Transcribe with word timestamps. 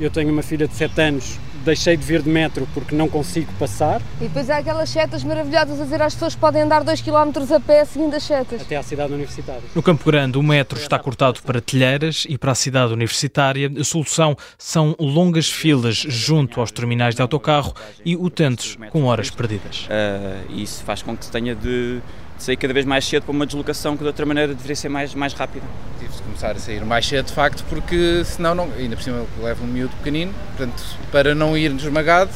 Eu 0.00 0.10
tenho 0.10 0.32
uma 0.32 0.42
filha 0.42 0.66
de 0.66 0.74
7 0.74 0.98
anos, 1.02 1.38
deixei 1.62 1.94
de 1.94 2.02
vir 2.02 2.22
de 2.22 2.30
metro 2.30 2.66
porque 2.72 2.94
não 2.94 3.06
consigo 3.06 3.52
passar. 3.58 4.00
E 4.18 4.24
depois 4.24 4.48
há 4.48 4.56
aquelas 4.56 4.88
setas 4.88 5.22
maravilhosas 5.22 5.78
a 5.78 5.84
dizer 5.84 6.00
às 6.00 6.14
pessoas 6.14 6.34
que 6.34 6.40
podem 6.40 6.62
andar 6.62 6.82
2 6.82 7.02
km 7.02 7.52
a 7.54 7.60
pé 7.60 7.84
seguindo 7.84 8.14
as 8.14 8.22
setas. 8.22 8.62
Até 8.62 8.78
à 8.78 8.82
cidade 8.82 9.12
universitária. 9.12 9.60
No 9.74 9.82
Campo 9.82 10.02
Grande, 10.06 10.38
o 10.38 10.42
metro 10.42 10.78
está 10.78 10.98
cortado 10.98 11.42
para 11.42 11.60
telheiras 11.60 12.24
e 12.26 12.38
para 12.38 12.52
a 12.52 12.54
cidade 12.54 12.94
universitária. 12.94 13.70
A 13.78 13.84
solução 13.84 14.34
são 14.56 14.96
longas 14.98 15.50
filas 15.50 15.96
junto 15.96 16.60
aos 16.60 16.70
terminais 16.70 17.14
de 17.14 17.20
autocarro 17.20 17.74
e 18.02 18.16
utentes 18.16 18.78
com 18.88 19.04
horas 19.04 19.28
perdidas. 19.28 19.86
Uh, 19.86 20.50
isso 20.50 20.82
faz 20.82 21.02
com 21.02 21.14
que 21.14 21.26
se 21.26 21.30
tenha 21.30 21.54
de 21.54 22.00
sair 22.38 22.56
cada 22.56 22.72
vez 22.72 22.86
mais 22.86 23.04
cedo 23.04 23.24
para 23.24 23.32
uma 23.32 23.44
deslocação 23.44 23.98
que 23.98 24.02
de 24.02 24.06
outra 24.06 24.24
maneira 24.24 24.54
deveria 24.54 24.76
ser 24.76 24.88
mais, 24.88 25.14
mais 25.14 25.34
rápida. 25.34 25.66
Tive 26.10 26.16
de 26.16 26.22
começar 26.22 26.52
a 26.52 26.58
sair 26.58 26.84
mais 26.84 27.06
cedo 27.06 27.26
de 27.26 27.32
facto 27.32 27.64
porque 27.68 28.24
senão 28.24 28.54
não, 28.54 28.70
ainda 28.76 28.96
por 28.96 29.02
cima 29.02 29.18
eu 29.18 29.44
levo 29.44 29.64
um 29.64 29.68
miúdo 29.68 29.94
pequenino, 29.96 30.34
portanto 30.56 30.82
para 31.10 31.34
não 31.34 31.56
ir 31.56 31.70
esmagado 31.72 32.30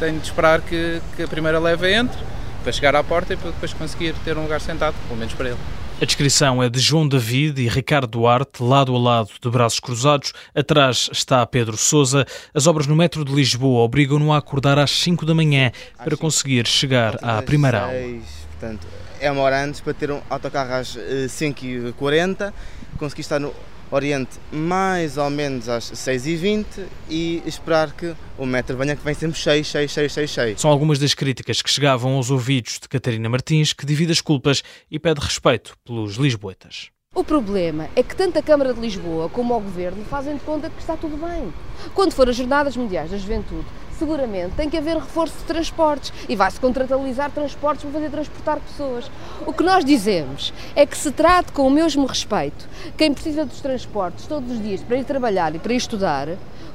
tenho 0.00 0.18
de 0.18 0.26
esperar 0.26 0.62
que, 0.62 1.00
que 1.14 1.22
a 1.22 1.28
primeira 1.28 1.58
leva 1.58 1.88
entre 1.90 2.18
para 2.62 2.72
chegar 2.72 2.96
à 2.96 3.04
porta 3.04 3.34
e 3.34 3.36
para 3.36 3.50
depois 3.50 3.72
conseguir 3.74 4.14
ter 4.24 4.36
um 4.36 4.42
lugar 4.42 4.60
sentado, 4.60 4.94
pelo 5.06 5.18
menos 5.18 5.34
para 5.34 5.50
ele. 5.50 5.58
A 6.00 6.04
descrição 6.06 6.62
é 6.62 6.68
de 6.70 6.80
João 6.80 7.06
David 7.06 7.60
e 7.60 7.68
Ricardo 7.68 8.08
Duarte, 8.08 8.62
lado 8.62 8.96
a 8.96 8.98
lado, 8.98 9.28
de 9.40 9.50
braços 9.50 9.78
cruzados. 9.78 10.32
Atrás 10.54 11.10
está 11.12 11.44
Pedro 11.44 11.76
Sousa. 11.76 12.26
As 12.54 12.66
obras 12.66 12.86
no 12.86 12.96
metro 12.96 13.22
de 13.22 13.34
Lisboa 13.34 13.82
obrigam-no 13.82 14.32
a 14.32 14.38
acordar 14.38 14.78
às 14.78 14.90
5 14.90 15.26
da 15.26 15.34
manhã 15.34 15.70
para 16.02 16.16
conseguir 16.16 16.66
chegar 16.66 17.18
à 17.22 17.42
primeira 17.42 17.82
aula. 17.82 18.20
Portanto, 18.60 18.86
é 19.18 19.30
uma 19.30 19.40
hora 19.40 19.64
antes 19.64 19.80
para 19.80 19.94
ter 19.94 20.10
um 20.10 20.20
autocarro 20.28 20.74
às 20.74 20.94
5h40, 20.94 22.48
eh, 22.48 22.52
consegui 22.98 23.22
estar 23.22 23.40
no 23.40 23.54
Oriente 23.90 24.38
mais 24.52 25.16
ou 25.16 25.28
menos 25.30 25.68
às 25.68 25.90
6h20 25.90 26.64
e 27.08 27.42
esperar 27.46 27.90
que 27.92 28.14
o 28.38 28.44
metro 28.46 28.76
venha, 28.76 28.94
que 28.94 29.02
vem 29.02 29.14
sempre 29.14 29.36
cheio, 29.36 29.64
cheio, 29.64 29.88
cheio, 29.88 30.10
cheio, 30.10 30.28
cheio. 30.28 30.58
São 30.58 30.70
algumas 30.70 30.98
das 30.98 31.14
críticas 31.14 31.60
que 31.62 31.70
chegavam 31.70 32.12
aos 32.12 32.30
ouvidos 32.30 32.78
de 32.80 32.88
Catarina 32.88 33.28
Martins, 33.28 33.72
que 33.72 33.86
divide 33.86 34.12
as 34.12 34.20
culpas 34.20 34.62
e 34.90 34.98
pede 34.98 35.20
respeito 35.20 35.74
pelos 35.84 36.16
lisboetas. 36.16 36.90
O 37.12 37.24
problema 37.24 37.88
é 37.96 38.02
que 38.04 38.14
tanto 38.14 38.38
a 38.38 38.42
Câmara 38.42 38.72
de 38.72 38.80
Lisboa 38.80 39.28
como 39.28 39.56
o 39.56 39.60
Governo 39.60 40.04
fazem 40.04 40.36
de 40.36 40.40
conta 40.42 40.70
que 40.70 40.80
está 40.80 40.96
tudo 40.96 41.16
bem. 41.16 41.52
Quando 41.92 42.12
for 42.12 42.28
as 42.28 42.36
Jornadas 42.36 42.76
Mundiais 42.76 43.10
da 43.10 43.18
Juventude, 43.18 43.66
seguramente 44.00 44.54
tem 44.56 44.70
que 44.70 44.78
haver 44.78 44.96
reforço 44.96 45.36
de 45.38 45.44
transportes 45.44 46.12
e 46.26 46.34
vai-se 46.34 46.58
contratualizar 46.58 47.30
transportes 47.30 47.84
para 47.84 47.92
fazer 47.92 48.10
transportar 48.10 48.58
pessoas. 48.58 49.10
O 49.46 49.52
que 49.52 49.62
nós 49.62 49.84
dizemos 49.84 50.54
é 50.74 50.86
que 50.86 50.96
se 50.96 51.12
trate 51.12 51.52
com 51.52 51.66
o 51.66 51.70
mesmo 51.70 52.06
respeito 52.06 52.66
quem 52.96 53.12
precisa 53.12 53.44
dos 53.44 53.60
transportes 53.60 54.26
todos 54.26 54.50
os 54.50 54.62
dias 54.62 54.82
para 54.82 54.96
ir 54.96 55.04
trabalhar 55.04 55.54
e 55.54 55.58
para 55.58 55.74
ir 55.74 55.76
estudar, 55.76 56.28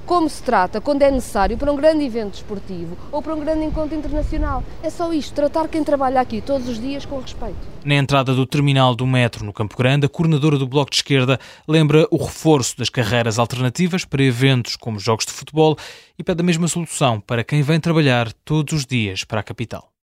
como 0.06 0.30
se 0.30 0.44
trata 0.44 0.80
quando 0.80 1.02
é 1.02 1.10
necessário 1.10 1.58
para 1.58 1.72
um 1.72 1.76
grande 1.76 2.06
evento 2.06 2.34
desportivo 2.34 2.96
ou 3.12 3.22
para 3.24 3.34
um 3.34 3.40
grande 3.40 3.66
encontro 3.66 3.98
internacional. 3.98 4.64
É 4.84 4.90
só 4.92 5.12
isto, 5.12 5.34
tratar 5.34 5.68
quem 5.68 5.84
trabalha 5.84 6.22
aqui 6.22 6.42
todos 6.42 6.70
os 6.70 6.80
dias 6.80 7.06
com 7.06 7.20
respeito. 7.20 7.75
Na 7.86 7.94
entrada 7.94 8.34
do 8.34 8.48
terminal 8.48 8.96
do 8.96 9.06
metro 9.06 9.46
no 9.46 9.54
Campo 9.54 9.78
Grande, 9.78 10.08
a 10.08 10.10
coordenadora 10.10 10.58
do 10.58 10.68
Bloco 10.68 10.90
de 10.90 10.98
Esquerda 10.98 11.40
lembra 11.68 12.08
o 12.10 12.18
reforço 12.18 12.76
das 12.76 12.90
carreiras 12.90 13.38
alternativas 13.38 14.04
para 14.04 14.24
eventos 14.24 14.76
como 14.76 15.00
jogos 15.00 15.24
de 15.24 15.32
futebol 15.32 15.78
e 16.18 16.24
pede 16.24 16.42
a 16.42 16.44
mesma 16.44 16.68
solução 16.68 17.22
para 17.22 17.44
quem 17.44 17.62
vem 17.62 17.80
trabalhar 17.80 18.34
todos 18.44 18.74
os 18.74 18.88
dias 18.88 19.24
para 19.24 19.42
a 19.42 19.44
capital. 19.44 19.92